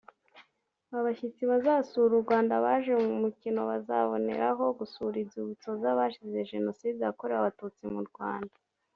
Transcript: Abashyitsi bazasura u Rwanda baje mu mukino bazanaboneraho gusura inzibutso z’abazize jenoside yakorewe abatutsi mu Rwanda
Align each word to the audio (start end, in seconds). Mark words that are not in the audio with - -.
Abashyitsi 0.97 1.43
bazasura 1.51 2.11
u 2.15 2.23
Rwanda 2.25 2.53
baje 2.65 2.93
mu 3.03 3.11
mukino 3.23 3.59
bazanaboneraho 3.69 4.63
gusura 4.79 5.15
inzibutso 5.23 5.67
z’abazize 5.81 6.39
jenoside 6.51 6.97
yakorewe 7.05 7.37
abatutsi 7.41 7.83
mu 7.95 8.01
Rwanda 8.09 8.55